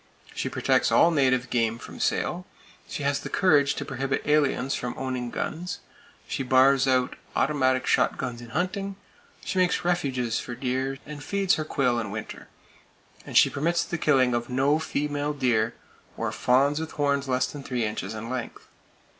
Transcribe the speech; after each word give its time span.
She 0.33 0.49
protects 0.49 0.91
all 0.91 1.11
native 1.11 1.51
game 1.51 1.77
from 1.77 1.99
sale; 1.99 2.47
she 2.87 3.03
has 3.03 3.19
the 3.19 3.29
courage 3.29 3.75
to 3.75 3.85
prohibit 3.85 4.23
aliens 4.25 4.73
from 4.73 4.95
owning 4.97 5.29
guns; 5.29 5.77
she 6.27 6.41
bars 6.41 6.87
out 6.87 7.15
automatic 7.35 7.85
shot 7.85 8.17
guns 8.17 8.41
in 8.41 8.49
hunting; 8.49 8.95
she 9.45 9.59
makes 9.59 9.85
refuges 9.85 10.39
for 10.39 10.55
deer, 10.55 10.97
and 11.05 11.23
feeds 11.23 11.53
her 11.53 11.65
quail 11.65 11.99
in 11.99 12.09
winter, 12.09 12.47
and 13.27 13.37
she 13.37 13.47
permits 13.47 13.83
the 13.83 13.99
killing 13.99 14.33
of 14.33 14.49
no 14.49 14.79
female 14.79 15.33
deer, 15.33 15.75
or 16.17 16.31
fawns 16.31 16.79
with 16.79 16.93
horns 16.93 17.27
less 17.29 17.45
than 17.45 17.61
three 17.61 17.85
inches 17.85 18.15
in 18.15 18.27
length. 18.27 18.67